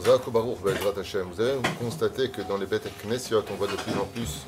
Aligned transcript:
Vous 0.00 1.40
avez 1.40 1.58
constaté 1.80 2.30
que 2.30 2.42
dans 2.42 2.56
les 2.56 2.66
bêtes 2.66 2.88
Knessiot, 3.02 3.42
on 3.50 3.54
voit 3.54 3.66
de 3.66 3.74
plus 3.74 3.92
en 3.92 4.04
plus, 4.04 4.42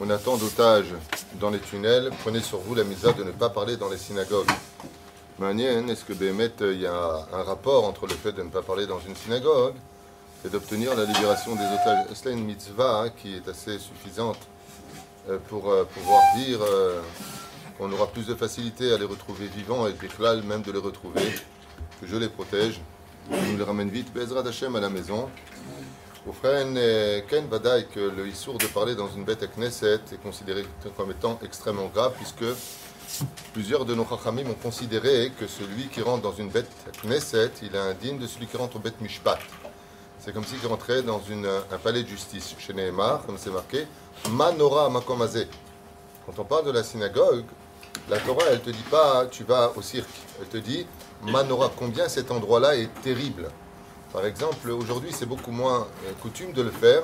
on 0.00 0.08
attend 0.08 0.38
d'otages 0.38 0.94
dans 1.38 1.50
les 1.50 1.58
tunnels. 1.58 2.10
Prenez 2.22 2.40
sur 2.40 2.58
vous 2.58 2.74
la 2.74 2.82
misa 2.82 3.12
de 3.12 3.22
ne 3.22 3.30
pas 3.30 3.50
parler 3.50 3.76
dans 3.76 3.90
les 3.90 3.98
synagogues. 3.98 4.50
Manien, 5.38 5.86
est-ce 5.88 6.04
que 6.04 6.14
Bémet, 6.14 6.50
il 6.60 6.80
y 6.80 6.86
a 6.86 7.26
un 7.30 7.42
rapport 7.42 7.84
entre 7.84 8.06
le 8.06 8.14
fait 8.14 8.32
de 8.32 8.42
ne 8.42 8.48
pas 8.48 8.62
parler 8.62 8.86
dans 8.86 9.00
une 9.00 9.14
synagogue 9.14 9.74
et 10.46 10.48
d'obtenir 10.48 10.94
la 10.94 11.04
libération 11.04 11.54
des 11.54 11.64
otages? 11.64 12.06
C'est 12.14 12.32
une 12.32 12.44
mitzvah 12.44 13.10
qui 13.10 13.36
est 13.36 13.48
assez 13.48 13.78
suffisante 13.78 14.38
euh, 15.28 15.36
pour 15.48 15.70
euh, 15.70 15.84
pouvoir 15.84 16.22
dire 16.38 16.60
euh, 16.62 17.02
qu'on 17.76 17.92
aura 17.92 18.06
plus 18.06 18.26
de 18.26 18.34
facilité 18.34 18.94
à 18.94 18.96
les 18.96 19.04
retrouver 19.04 19.46
vivants 19.48 19.86
et 19.86 19.94
là 20.20 20.36
même 20.36 20.62
de 20.62 20.72
les 20.72 20.78
retrouver, 20.78 21.34
que 22.00 22.06
je 22.06 22.16
les 22.16 22.28
protège? 22.28 22.80
Je 23.28 23.50
nous 23.50 23.58
les 23.58 23.64
ramène 23.64 23.90
vite, 23.90 24.12
Bezrat 24.12 24.46
Hashem 24.46 24.76
à 24.76 24.80
la 24.80 24.88
maison. 24.88 25.28
Au 26.28 26.32
frère 26.32 26.64
Ken 27.28 27.46
Vadaï 27.48 27.86
que 27.88 27.98
le 27.98 28.28
issour 28.28 28.56
de 28.58 28.66
parler 28.66 28.94
dans 28.94 29.08
une 29.08 29.24
bête 29.24 29.42
à 29.42 29.46
Knesset 29.48 30.00
est 30.12 30.22
considéré 30.22 30.64
comme 30.96 31.10
étant 31.10 31.38
extrêmement 31.42 31.86
grave, 31.86 32.12
puisque 32.16 32.44
plusieurs 33.52 33.84
de 33.84 33.94
nos 33.94 34.06
chachamim 34.06 34.48
ont 34.48 34.54
considéré 34.54 35.32
que 35.38 35.46
celui 35.46 35.88
qui 35.88 36.02
rentre 36.02 36.22
dans 36.22 36.34
une 36.34 36.50
bête 36.50 36.70
à 36.86 37.06
Knesset, 37.06 37.50
il 37.62 37.74
est 37.74 37.78
indigne 37.78 38.18
de 38.18 38.26
celui 38.28 38.46
qui 38.46 38.56
rentre 38.56 38.76
au 38.76 38.78
bête 38.78 39.00
Mishpat. 39.00 39.38
C'est 40.20 40.32
comme 40.32 40.44
s'il 40.44 40.64
rentrait 40.66 41.02
dans 41.02 41.20
un 41.72 41.78
palais 41.78 42.04
de 42.04 42.08
justice. 42.08 42.54
Chez 42.58 42.74
Nehemar, 42.74 43.26
comme 43.26 43.38
c'est 43.38 43.50
marqué, 43.50 43.86
Manora 44.30 44.88
Makomazé. 44.88 45.48
Quand 46.26 46.38
on 46.38 46.44
parle 46.44 46.66
de 46.66 46.72
la 46.72 46.84
synagogue, 46.84 47.44
la 48.08 48.18
Torah, 48.18 48.44
elle 48.50 48.60
te 48.60 48.70
dit 48.70 48.84
pas 48.90 49.26
tu 49.26 49.42
vas 49.42 49.72
au 49.74 49.82
cirque. 49.82 50.08
Elle 50.40 50.48
te 50.48 50.58
dit 50.58 50.86
Manora, 51.22 51.72
combien 51.76 52.08
cet 52.08 52.30
endroit-là 52.30 52.76
est 52.76 52.92
terrible. 53.02 53.48
Par 54.12 54.24
exemple, 54.24 54.70
aujourd'hui, 54.70 55.10
c'est 55.12 55.26
beaucoup 55.26 55.50
moins 55.50 55.86
euh, 56.06 56.12
coutume 56.22 56.52
de 56.52 56.62
le 56.62 56.70
faire, 56.70 57.02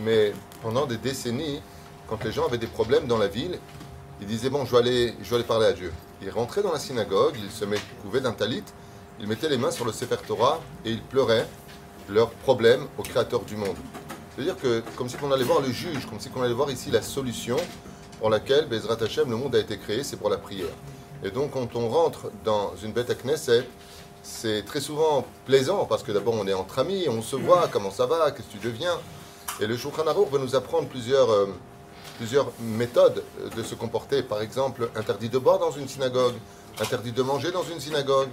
mais 0.00 0.32
pendant 0.62 0.86
des 0.86 0.98
décennies, 0.98 1.60
quand 2.08 2.22
les 2.24 2.32
gens 2.32 2.46
avaient 2.46 2.58
des 2.58 2.66
problèmes 2.66 3.06
dans 3.06 3.18
la 3.18 3.28
ville, 3.28 3.58
ils 4.20 4.26
disaient 4.26 4.50
Bon, 4.50 4.64
je 4.64 4.72
vais 4.72 4.78
aller, 4.78 5.14
je 5.22 5.30
vais 5.30 5.36
aller 5.36 5.44
parler 5.44 5.66
à 5.66 5.72
Dieu. 5.72 5.92
Ils 6.22 6.30
rentraient 6.30 6.62
dans 6.62 6.72
la 6.72 6.78
synagogue, 6.78 7.34
ils 7.42 7.50
se 7.50 7.64
couvaient 8.02 8.20
d'un 8.20 8.32
talit, 8.32 8.64
ils 9.20 9.26
mettaient 9.26 9.48
les 9.48 9.58
mains 9.58 9.70
sur 9.70 9.84
le 9.84 9.92
Sefer 9.92 10.16
Torah 10.26 10.60
et 10.84 10.90
ils 10.90 11.02
pleuraient 11.02 11.46
leurs 12.08 12.30
problèmes 12.30 12.86
au 12.98 13.02
Créateur 13.02 13.42
du 13.42 13.56
monde. 13.56 13.76
C'est-à-dire 14.34 14.56
que, 14.56 14.82
comme 14.96 15.08
si 15.08 15.16
on 15.22 15.32
allait 15.32 15.44
voir 15.44 15.60
le 15.60 15.70
juge, 15.70 16.06
comme 16.06 16.20
si 16.20 16.28
on 16.36 16.42
allait 16.42 16.54
voir 16.54 16.70
ici 16.70 16.90
la 16.90 17.02
solution 17.02 17.56
pour 18.20 18.30
laquelle 18.30 18.66
Bezrat 18.68 19.02
Hashem, 19.02 19.30
le 19.30 19.36
monde 19.36 19.54
a 19.54 19.58
été 19.58 19.78
créé, 19.78 20.04
c'est 20.04 20.16
pour 20.16 20.30
la 20.30 20.38
prière. 20.38 20.68
Et 21.24 21.30
donc, 21.30 21.52
quand 21.52 21.74
on 21.74 21.88
rentre 21.88 22.30
dans 22.44 22.74
une 22.82 22.92
bête 22.92 23.10
à 23.10 23.14
Knesset, 23.14 23.64
c'est 24.22 24.64
très 24.64 24.80
souvent 24.80 25.24
plaisant 25.46 25.84
parce 25.86 26.02
que 26.02 26.12
d'abord 26.12 26.34
on 26.34 26.46
est 26.46 26.52
entre 26.52 26.78
amis, 26.78 27.06
on 27.08 27.22
se 27.22 27.34
voit, 27.34 27.68
comment 27.72 27.90
ça 27.90 28.06
va, 28.06 28.30
qu'est-ce 28.30 28.48
que 28.48 28.52
tu 28.52 28.66
deviens. 28.66 28.98
Et 29.60 29.66
le 29.66 29.76
Shulchan 29.76 30.06
Aruch 30.06 30.28
va 30.30 30.38
nous 30.38 30.54
apprendre 30.54 30.86
plusieurs, 30.86 31.30
euh, 31.30 31.46
plusieurs 32.18 32.52
méthodes 32.60 33.24
de 33.56 33.62
se 33.62 33.74
comporter. 33.74 34.22
Par 34.22 34.40
exemple, 34.42 34.90
interdit 34.94 35.28
de 35.28 35.38
boire 35.38 35.58
dans 35.58 35.72
une 35.72 35.88
synagogue, 35.88 36.34
interdit 36.80 37.12
de 37.12 37.22
manger 37.22 37.50
dans 37.50 37.64
une 37.64 37.80
synagogue. 37.80 38.28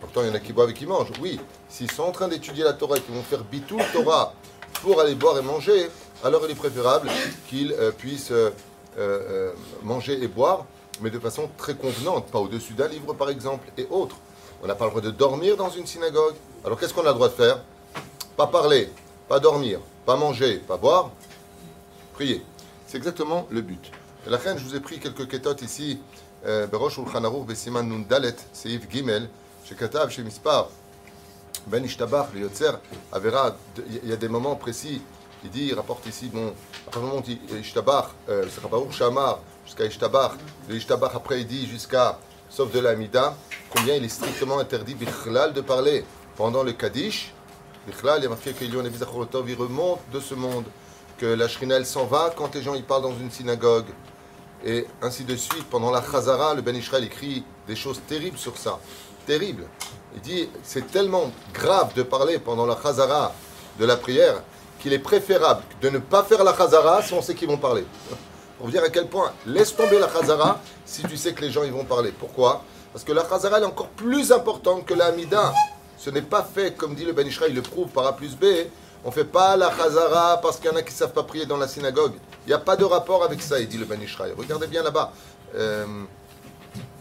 Pourtant, 0.00 0.22
il 0.22 0.28
y 0.28 0.30
en 0.30 0.34
a 0.34 0.40
qui 0.40 0.52
boivent 0.52 0.70
et 0.70 0.74
qui 0.74 0.86
mangent. 0.86 1.12
Oui, 1.20 1.38
s'ils 1.68 1.90
sont 1.90 2.02
en 2.02 2.10
train 2.10 2.28
d'étudier 2.28 2.64
la 2.64 2.72
Torah 2.72 2.96
et 2.96 3.00
qu'ils 3.00 3.14
vont 3.14 3.22
faire 3.22 3.44
bitou 3.44 3.78
Torah 3.92 4.34
pour 4.82 5.00
aller 5.00 5.14
boire 5.14 5.38
et 5.38 5.42
manger, 5.42 5.88
alors 6.24 6.42
il 6.46 6.50
est 6.50 6.56
préférable 6.56 7.08
qu'ils 7.48 7.72
euh, 7.72 7.92
puissent 7.92 8.32
euh, 8.32 9.52
manger 9.82 10.22
et 10.22 10.28
boire 10.28 10.66
mais 11.00 11.10
de 11.10 11.18
façon 11.18 11.48
très 11.56 11.74
convenante, 11.74 12.26
pas 12.26 12.38
au-dessus 12.38 12.72
d'un 12.74 12.88
livre 12.88 13.14
par 13.14 13.30
exemple, 13.30 13.68
et 13.76 13.86
autres. 13.90 14.16
On 14.62 14.66
n'a 14.66 14.74
pas 14.74 14.84
le 14.84 14.90
droit 14.90 15.02
de 15.02 15.10
dormir 15.10 15.56
dans 15.56 15.70
une 15.70 15.86
synagogue. 15.86 16.34
Alors 16.64 16.78
qu'est-ce 16.78 16.94
qu'on 16.94 17.02
a 17.02 17.08
le 17.08 17.14
droit 17.14 17.28
de 17.28 17.34
faire? 17.34 17.60
Pas 18.36 18.46
parler, 18.46 18.90
pas 19.28 19.40
dormir, 19.40 19.80
pas 20.06 20.16
manger, 20.16 20.58
pas 20.58 20.76
boire, 20.76 21.10
prier. 22.14 22.42
C'est 22.86 22.96
exactement 22.96 23.46
le 23.50 23.60
but. 23.60 23.90
la 24.26 24.38
fin, 24.38 24.56
je 24.56 24.64
vous 24.64 24.74
ai 24.74 24.80
pris 24.80 24.98
quelques 24.98 25.28
kétotes 25.28 25.62
ici. 25.62 26.00
Nun 26.44 28.04
Dalet 28.08 28.36
Seif 28.52 28.88
Gimel, 28.90 29.28
chez 29.64 29.74
Katav, 29.74 30.10
chez 30.10 30.22
Mispar, 30.22 30.68
Ben 31.66 31.82
Ishtabach, 31.84 32.28
le 32.34 32.40
Yotzer, 32.40 32.72
Il 35.44 35.50
dit, 35.50 35.66
il 35.66 35.74
rapporte 35.74 36.06
ici, 36.06 36.30
bon, 36.32 36.54
après 36.86 37.00
moment, 37.00 37.22
euh, 37.28 38.44
c'est 38.48 38.70
Baruch 38.70 38.92
Shamar, 38.92 39.40
jusqu'à 39.66 39.84
Ishtabach. 39.84 40.32
Le 40.70 40.76
Ishtabach, 40.76 41.14
après, 41.14 41.42
il 41.42 41.46
dit 41.46 41.66
jusqu'à, 41.66 42.18
sauf 42.48 42.72
de 42.72 42.80
l'Amida, 42.80 43.36
combien 43.68 43.94
il 43.96 44.04
est 44.04 44.08
strictement 44.08 44.58
interdit, 44.58 44.94
Bichlal, 44.94 45.52
de 45.52 45.60
parler 45.60 46.02
pendant 46.36 46.62
le 46.62 46.72
Kaddish. 46.72 47.34
Bichlal, 47.86 48.20
il 48.20 48.22
y 48.24 48.26
a 48.26 48.30
marqué 48.30 48.54
que 48.54 48.64
Yon 48.64 48.84
il 48.84 49.54
remonte 49.54 50.00
de 50.10 50.18
ce 50.18 50.34
monde, 50.34 50.64
que 51.18 51.26
la 51.26 51.46
Shrina, 51.46 51.76
elle 51.76 51.86
s'en 51.86 52.06
va 52.06 52.32
quand 52.34 52.54
les 52.54 52.62
gens 52.62 52.74
ils 52.74 52.82
parlent 52.82 53.02
dans 53.02 53.16
une 53.16 53.30
synagogue. 53.30 53.88
Et 54.64 54.86
ainsi 55.02 55.24
de 55.24 55.36
suite, 55.36 55.68
pendant 55.68 55.90
la 55.90 56.02
Chazara, 56.02 56.54
le 56.54 56.62
Ben 56.62 56.74
Israël 56.74 57.04
écrit 57.04 57.44
des 57.68 57.76
choses 57.76 58.00
terribles 58.08 58.38
sur 58.38 58.56
ça. 58.56 58.80
Terribles. 59.26 59.66
Il 60.14 60.22
dit, 60.22 60.48
c'est 60.62 60.90
tellement 60.90 61.30
grave 61.52 61.92
de 61.94 62.02
parler 62.02 62.38
pendant 62.38 62.64
la 62.64 62.78
Chazara 62.82 63.34
de 63.78 63.84
la 63.84 63.96
prière 63.96 64.42
qu'il 64.84 64.92
est 64.92 64.98
préférable 64.98 65.62
de 65.80 65.88
ne 65.88 65.98
pas 65.98 66.22
faire 66.24 66.44
la 66.44 66.54
Chazara 66.54 67.00
si 67.00 67.14
on 67.14 67.22
sait 67.22 67.34
qu'ils 67.34 67.48
vont 67.48 67.56
parler. 67.56 67.86
Pour 68.58 68.68
dire 68.68 68.82
à 68.84 68.90
quel 68.90 69.08
point, 69.08 69.32
laisse 69.46 69.74
tomber 69.74 69.98
la 69.98 70.10
Chazara 70.10 70.60
si 70.84 71.02
tu 71.04 71.16
sais 71.16 71.32
que 71.32 71.40
les 71.40 71.50
gens 71.50 71.64
ils 71.64 71.72
vont 71.72 71.86
parler. 71.86 72.12
Pourquoi? 72.12 72.62
Parce 72.92 73.02
que 73.02 73.12
la 73.12 73.26
Chazara 73.26 73.60
est 73.60 73.64
encore 73.64 73.88
plus 73.88 74.30
importante 74.30 74.84
que 74.84 74.92
la. 74.92 75.10
Ce 75.96 76.10
n'est 76.10 76.20
pas 76.20 76.42
fait, 76.42 76.76
comme 76.76 76.94
dit 76.94 77.06
le 77.06 77.14
Ben 77.14 77.26
le 77.26 77.62
prouve 77.62 77.88
par 77.88 78.06
A 78.06 78.14
plus 78.14 78.36
B. 78.36 78.44
On 79.06 79.08
ne 79.08 79.14
fait 79.14 79.24
pas 79.24 79.56
la 79.56 79.74
Chazara 79.74 80.38
parce 80.42 80.58
qu'il 80.58 80.66
y 80.66 80.74
en 80.74 80.76
a 80.76 80.82
qui 80.82 80.92
ne 80.92 80.98
savent 80.98 81.14
pas 81.14 81.22
prier 81.22 81.46
dans 81.46 81.56
la 81.56 81.66
synagogue. 81.66 82.12
Il 82.44 82.48
n'y 82.48 82.54
a 82.54 82.58
pas 82.58 82.76
de 82.76 82.84
rapport 82.84 83.24
avec 83.24 83.40
ça, 83.40 83.58
il 83.58 83.68
dit 83.68 83.78
le 83.78 83.86
Ben. 83.86 83.98
Regardez 84.36 84.66
bien 84.66 84.82
là-bas. 84.82 85.12
Euh, 85.54 85.86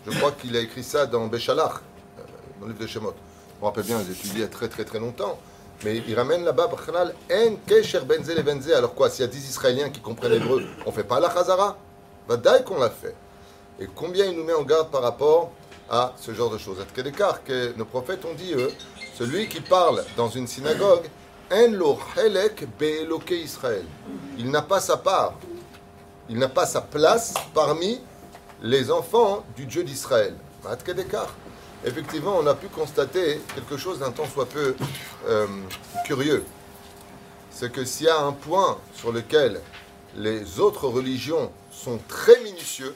je 0.08 0.18
crois 0.18 0.32
qu'il 0.32 0.56
a 0.56 0.62
écrit 0.62 0.84
ça 0.84 1.06
dans 1.06 1.28
Béchalach, 1.28 1.74
euh, 2.18 2.22
dans 2.62 2.66
le 2.68 2.72
livre 2.72 2.82
de 2.82 2.88
Shemot. 2.88 3.14
Me 3.60 3.66
rappelle 3.66 3.84
bien, 3.84 4.00
j'ai 4.06 4.14
étudié 4.14 4.36
il 4.36 4.42
y 4.42 4.46
a 4.46 4.48
très 4.48 4.70
très 4.70 4.86
très 4.86 5.00
longtemps. 5.00 5.38
Mais 5.84 6.02
il 6.08 6.16
ramène 6.16 6.44
là-bas, 6.46 6.70
en 7.32 7.56
kesher 7.68 8.00
benze 8.02 8.34
le 8.34 8.42
benze. 8.42 8.72
Alors 8.72 8.94
quoi, 8.96 9.10
s'il 9.10 9.22
y 9.22 9.28
a 9.28 9.32
10 9.32 9.50
Israéliens 9.50 9.90
qui 9.90 10.00
comprennent 10.00 10.32
l'hébreu, 10.32 10.64
on 10.86 10.90
ne 10.90 10.96
fait 10.96 11.04
pas 11.04 11.20
la 11.20 11.30
chazara 11.30 11.78
Vadaï 12.28 12.64
qu'on 12.64 12.80
l'a 12.80 12.90
fait. 12.90 13.16
Et 13.80 13.88
combien 13.94 14.26
il 14.26 14.38
nous 14.38 14.44
met 14.44 14.54
en 14.54 14.64
garde 14.64 14.90
par 14.92 15.02
rapport 15.02 15.52
à 15.90 16.14
ce 16.16 16.34
genre 16.34 16.50
de 16.50 16.58
choses? 16.58 16.78
Que 16.96 17.78
nos 17.78 17.86
prophètes 17.86 18.24
ont 18.24 18.34
dit, 18.34 18.54
eux, 18.54 18.72
celui 19.16 19.48
qui 19.48 19.60
parle 19.60 20.04
dans 20.16 20.30
une 20.30 20.48
synagogue, 20.48 21.04
Israël. 23.32 23.86
Il 24.38 24.50
n'a 24.50 24.62
pas 24.62 24.80
sa 24.80 24.98
part, 24.98 25.34
il 26.30 26.38
n'a 26.38 26.50
pas 26.50 26.66
sa 26.66 26.82
place 26.82 27.34
parmi 27.54 28.00
les 28.62 28.90
enfants 28.90 29.44
du 29.56 29.66
Dieu 29.66 29.84
d'Israël 29.84 30.34
effectivement, 31.86 32.38
on 32.38 32.48
a 32.48 32.54
pu 32.54 32.68
constater 32.68 33.42
quelque 33.56 33.78
chose 33.78 34.00
d'un 34.00 34.12
temps 34.12 34.28
soit 34.32 34.46
peu 34.46 34.76
euh, 35.28 35.48
curieux. 36.06 36.44
C'est 37.52 37.72
que 37.72 37.86
s'il 37.86 38.08
y 38.08 38.10
a 38.10 38.20
un 38.20 38.32
point 38.32 38.78
sur 38.96 39.12
lequel 39.12 39.62
les 40.16 40.60
autres 40.60 40.88
religions 40.88 41.52
sont 41.72 42.00
très 42.08 42.40
minutieux, 42.42 42.96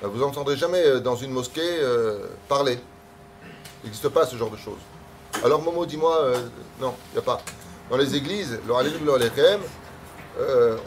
ben, 0.00 0.08
vous 0.08 0.20
n'entendrez 0.20 0.56
jamais 0.56 0.84
euh, 0.84 1.00
dans 1.00 1.16
une 1.16 1.30
mosquée 1.30 1.60
euh, 1.62 2.26
parler. 2.48 2.78
Il 3.82 3.86
n'existe 3.86 4.08
pas 4.08 4.26
ce 4.26 4.36
genre 4.36 4.50
de 4.50 4.56
choses. 4.56 4.80
Alors 5.44 5.62
Momo, 5.62 5.86
dis-moi, 5.86 6.32
non, 6.80 6.94
il 7.10 7.14
n'y 7.14 7.18
a 7.18 7.22
pas. 7.22 7.40
Dans 7.90 7.96
les 7.96 8.16
églises, 8.16 8.58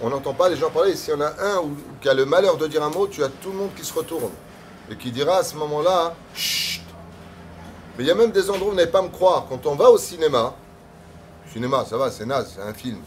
on 0.02 0.10
n'entend 0.10 0.34
pas 0.34 0.50
les 0.50 0.58
gens 0.58 0.70
parler. 0.70 0.96
S'il 0.96 1.14
y 1.14 1.18
en 1.18 1.22
a 1.22 1.28
un 1.28 1.64
qui 2.02 2.10
a 2.10 2.14
le 2.14 2.26
malheur 2.26 2.58
de 2.58 2.68
dire 2.68 2.84
un 2.84 2.90
mot, 2.90 3.08
tu 3.08 3.24
as 3.24 3.30
tout 3.30 3.52
le 3.52 3.58
monde 3.58 3.70
qui 3.78 3.86
se 3.86 3.94
retourne 3.94 4.32
et 4.92 4.96
qui 4.98 5.12
dira 5.12 5.38
à 5.38 5.44
ce 5.44 5.56
moment-là, 5.56 6.16
mais 8.02 8.06
il 8.06 8.10
y 8.10 8.12
a 8.12 8.16
même 8.16 8.32
des 8.32 8.50
endroits 8.50 8.70
où 8.70 8.72
vous 8.72 8.76
n'allez 8.76 8.90
pas 8.90 9.04
me 9.04 9.10
croire. 9.10 9.46
Quand 9.48 9.64
on 9.68 9.76
va 9.76 9.92
au 9.92 9.98
cinéma, 10.00 10.56
cinéma, 11.54 11.86
ça 11.88 11.98
va, 11.98 12.10
c'est 12.10 12.26
naze, 12.26 12.54
c'est 12.56 12.62
un 12.64 12.74
film. 12.74 12.98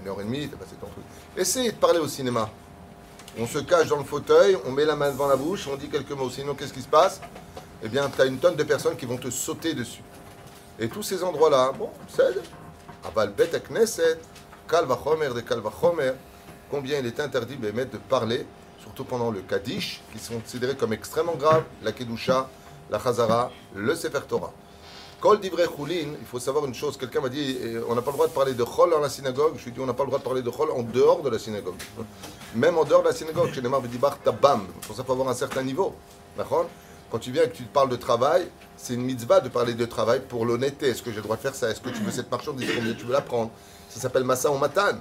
Une 0.00 0.08
heure 0.08 0.20
et 0.20 0.24
demie, 0.24 0.48
t'as 0.48 0.56
passé 0.56 0.72
ton 0.80 0.88
truc. 0.88 1.04
Essayez 1.36 1.70
de 1.70 1.76
parler 1.76 2.00
au 2.00 2.08
cinéma. 2.08 2.50
On 3.38 3.46
se 3.46 3.60
cache 3.60 3.86
dans 3.86 3.98
le 3.98 4.04
fauteuil, 4.04 4.58
on 4.66 4.72
met 4.72 4.84
la 4.84 4.96
main 4.96 5.12
devant 5.12 5.28
la 5.28 5.36
bouche, 5.36 5.68
on 5.72 5.76
dit 5.76 5.88
quelques 5.88 6.10
mots. 6.10 6.28
Sinon, 6.28 6.56
qu'est-ce 6.56 6.72
qui 6.72 6.82
se 6.82 6.88
passe? 6.88 7.20
Eh 7.84 7.88
bien, 7.88 8.10
tu 8.12 8.20
as 8.20 8.24
une 8.24 8.38
tonne 8.38 8.56
de 8.56 8.64
personnes 8.64 8.96
qui 8.96 9.06
vont 9.06 9.16
te 9.16 9.30
sauter 9.30 9.74
dessus. 9.74 10.02
Et 10.76 10.88
tous 10.88 11.04
ces 11.04 11.22
endroits-là, 11.22 11.70
bon, 11.78 11.90
c'est 12.08 12.24
Aval 13.04 13.30
Bet 13.34 13.50
Knesset, 13.70 14.18
Kalvachomer 14.68 15.28
de 15.36 15.40
Kalvachomer, 15.40 16.14
combien 16.68 16.98
il 16.98 17.06
est 17.06 17.20
interdit 17.20 17.58
de 17.58 17.70
parler, 18.08 18.44
surtout 18.80 19.04
pendant 19.04 19.30
le 19.30 19.38
Kaddish, 19.42 20.02
qui 20.12 20.18
sont 20.18 20.40
considérés 20.40 20.74
comme 20.74 20.92
extrêmement 20.92 21.36
graves, 21.36 21.62
la 21.84 21.92
Kedusha, 21.92 22.48
la 22.92 22.98
Chazara, 22.98 23.50
le 23.74 23.94
Sefer 23.96 24.20
Torah. 24.28 24.52
Kol 25.20 25.40
divrei 25.40 25.66
chulin, 25.66 26.14
il 26.20 26.26
faut 26.26 26.38
savoir 26.38 26.66
une 26.66 26.74
chose. 26.74 26.96
Quelqu'un 26.96 27.20
m'a 27.20 27.28
dit, 27.28 27.56
on 27.88 27.94
n'a 27.94 28.02
pas 28.02 28.10
le 28.10 28.16
droit 28.16 28.26
de 28.26 28.32
parler 28.32 28.54
de 28.54 28.64
chol 28.64 28.90
dans 28.90 29.00
la 29.00 29.08
synagogue. 29.08 29.54
Je 29.56 29.64
lui 29.64 29.70
ai 29.70 29.74
dit, 29.74 29.80
on 29.80 29.86
n'a 29.86 29.94
pas 29.94 30.02
le 30.02 30.08
droit 30.08 30.18
de 30.18 30.24
parler 30.24 30.42
de 30.42 30.50
chol 30.50 30.70
en 30.72 30.82
dehors 30.82 31.22
de 31.22 31.30
la 31.30 31.38
synagogue. 31.38 31.76
Même 32.54 32.76
en 32.76 32.84
dehors 32.84 33.02
de 33.02 33.08
la 33.08 33.14
synagogue, 33.14 33.52
chez 33.54 33.60
les 33.60 33.70
tabam. 34.24 34.66
Pour 34.86 34.96
ça, 34.96 35.04
faut 35.04 35.12
avoir 35.12 35.28
un 35.28 35.34
certain 35.34 35.62
niveau. 35.62 35.94
Quand 36.36 37.18
tu 37.20 37.30
viens 37.30 37.44
et 37.44 37.50
que 37.50 37.56
tu 37.56 37.62
parles 37.62 37.88
de 37.88 37.96
travail, 37.96 38.48
c'est 38.76 38.94
une 38.94 39.02
mitzvah 39.02 39.40
de 39.40 39.48
parler 39.48 39.74
de 39.74 39.86
travail 39.86 40.20
pour 40.28 40.44
l'honnêteté. 40.44 40.88
Est-ce 40.88 41.02
que 41.02 41.10
j'ai 41.10 41.16
le 41.16 41.22
droit 41.22 41.36
de 41.36 41.42
faire 41.42 41.54
ça? 41.54 41.70
Est-ce 41.70 41.80
que 41.80 41.90
tu 41.90 42.02
veux 42.02 42.10
cette 42.10 42.30
marchandise 42.30 42.68
Combien 42.74 42.94
tu 42.94 43.04
veux 43.04 43.12
la 43.12 43.20
prendre? 43.20 43.50
Ça 43.88 44.00
s'appelle 44.00 44.24
Massa 44.24 44.50
ou 44.50 44.58
Matan. 44.58 44.96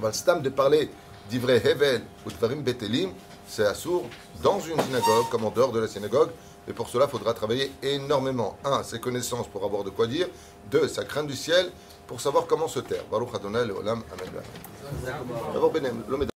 Le 0.00 0.12
stam 0.12 0.42
de 0.42 0.50
parler 0.50 0.90
d'ivrei 1.30 1.56
Hevel 1.56 2.02
ou 2.26 2.30
Tvarim 2.30 2.60
Betelim, 2.62 3.12
c'est 3.48 3.64
assourd 3.64 4.04
dans 4.42 4.60
une 4.60 4.80
synagogue 4.80 5.28
comme 5.30 5.44
en 5.44 5.50
dehors 5.50 5.72
de 5.72 5.80
la 5.80 5.88
synagogue. 5.88 6.30
Et 6.68 6.72
pour 6.72 6.88
cela, 6.88 7.06
il 7.06 7.10
faudra 7.10 7.34
travailler 7.34 7.72
énormément. 7.82 8.56
Un, 8.64 8.82
ses 8.82 9.00
connaissances 9.00 9.48
pour 9.48 9.64
avoir 9.64 9.82
de 9.84 9.90
quoi 9.90 10.06
dire. 10.06 10.28
Deux, 10.70 10.86
sa 10.88 11.04
crainte 11.04 11.26
du 11.26 11.36
ciel 11.36 11.70
pour 12.06 12.20
savoir 12.20 12.46
comment 12.46 12.68
se 12.68 12.80
taire. 12.80 13.04
Baruch 13.10 13.34
Adonai 13.34 13.64
Leolam 13.64 14.02
Amen. 14.12 14.42